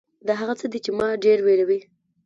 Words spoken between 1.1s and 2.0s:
ډېر وېروي.